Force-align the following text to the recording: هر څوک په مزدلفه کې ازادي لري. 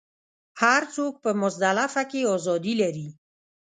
هر 0.61 0.81
څوک 0.95 1.13
په 1.23 1.29
مزدلفه 1.41 2.03
کې 2.11 2.29
ازادي 2.35 2.73
لري. 2.81 3.07